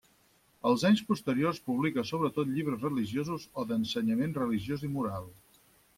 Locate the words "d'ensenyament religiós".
3.73-4.87